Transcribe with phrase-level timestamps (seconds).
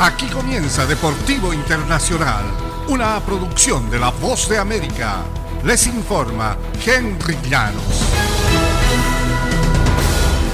[0.00, 2.44] Aquí comienza Deportivo Internacional,
[2.86, 5.24] una producción de La Voz de América.
[5.64, 6.56] Les informa
[6.86, 8.04] Henry Llanos.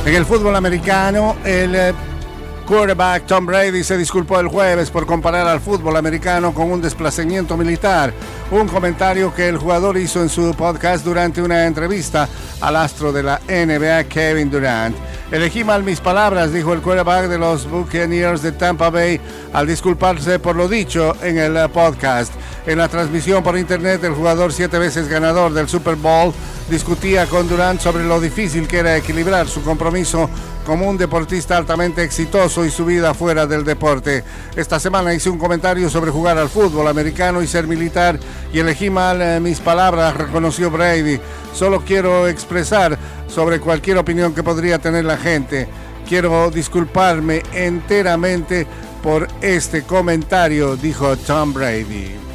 [0.07, 1.93] En el fútbol americano, el eh,
[2.67, 7.55] quarterback Tom Brady se disculpó el jueves por comparar al fútbol americano con un desplazamiento
[7.59, 8.15] militar,
[8.51, 12.27] un comentario que el jugador hizo en su podcast durante una entrevista
[12.63, 14.97] al astro de la NBA Kevin Durant.
[15.35, 19.21] Elegí mal mis palabras, dijo el quarterback de los Buccaneers de Tampa Bay
[19.53, 22.33] al disculparse por lo dicho en el podcast.
[22.66, 26.32] En la transmisión por internet, el jugador siete veces ganador del Super Bowl
[26.70, 30.30] discutía con Durant sobre lo difícil que era equilibrar su compromiso
[30.64, 34.24] como un deportista altamente exitoso y su vida fuera del deporte.
[34.56, 38.18] Esta semana hice un comentario sobre jugar al fútbol americano y ser militar
[38.50, 41.20] y elegí mal eh, mis palabras, reconoció Brady.
[41.52, 45.68] Solo quiero expresar sobre cualquier opinión que podría tener la gente.
[46.09, 48.66] Quiero disculparme enteramente
[49.02, 52.34] por este comentario, dijo Tom Brady.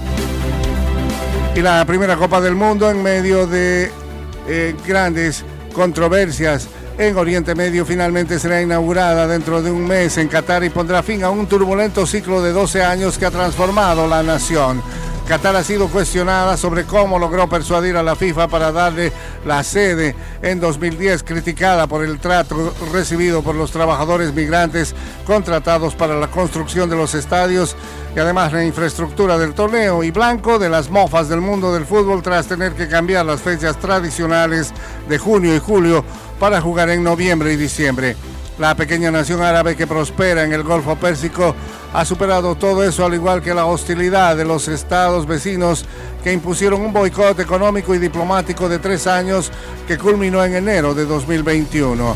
[1.55, 3.92] Y la primera Copa del Mundo en medio de
[4.47, 10.64] eh, grandes controversias en Oriente Medio finalmente será inaugurada dentro de un mes en Qatar
[10.64, 14.81] y pondrá fin a un turbulento ciclo de 12 años que ha transformado la nación.
[15.30, 19.13] Qatar ha sido cuestionada sobre cómo logró persuadir a la FIFA para darle
[19.45, 24.95] la sede en 2010, criticada por el trato recibido por los trabajadores migrantes
[25.27, 27.75] contratados para la construcción de los estadios
[28.16, 32.23] y además la infraestructura del torneo y blanco de las mofas del mundo del fútbol
[32.23, 34.73] tras tener que cambiar las fechas tradicionales
[35.08, 36.03] de junio y julio
[36.39, 38.16] para jugar en noviembre y diciembre.
[38.58, 41.55] La pequeña nación árabe que prospera en el Golfo Pérsico
[41.94, 45.86] ha superado todo eso al igual que la hostilidad de los estados vecinos
[46.23, 49.52] que impusieron un boicot económico y diplomático de tres años
[49.88, 52.16] que culminó en enero de 2021.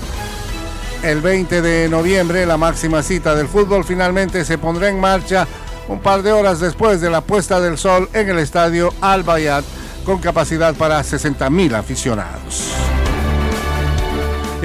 [1.04, 5.48] El 20 de noviembre, la máxima cita del fútbol finalmente se pondrá en marcha
[5.88, 9.66] un par de horas después de la puesta del sol en el estadio Al Bayat
[10.06, 12.92] con capacidad para 60.000 aficionados.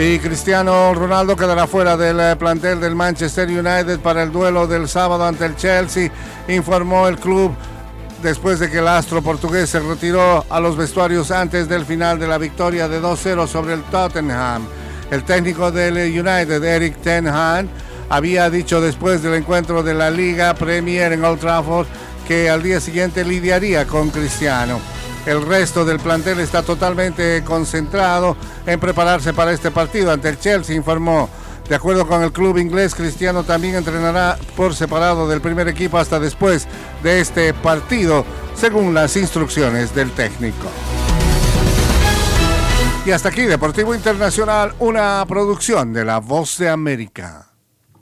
[0.00, 4.88] Y Cristiano Ronaldo quedará fuera del eh, plantel del Manchester United para el duelo del
[4.88, 6.08] sábado ante el Chelsea,
[6.46, 7.52] informó el club
[8.22, 12.28] después de que el astro portugués se retiró a los vestuarios antes del final de
[12.28, 14.68] la victoria de 2-0 sobre el Tottenham.
[15.10, 17.66] El técnico del United, Eric Ten Hag,
[18.08, 21.88] había dicho después del encuentro de la Liga Premier en Old Trafford
[22.28, 24.78] que al día siguiente lidiaría con Cristiano.
[25.26, 28.36] El resto del plantel está totalmente concentrado
[28.66, 31.28] en prepararse para este partido ante el Chelsea, informó.
[31.68, 36.18] De acuerdo con el club inglés, Cristiano también entrenará por separado del primer equipo hasta
[36.18, 36.66] después
[37.02, 38.24] de este partido,
[38.54, 40.68] según las instrucciones del técnico.
[43.04, 47.47] Y hasta aquí, Deportivo Internacional, una producción de La Voz de América.